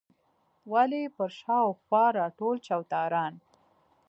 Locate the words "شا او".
1.39-1.71